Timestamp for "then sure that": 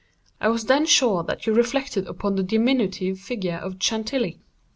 0.65-1.45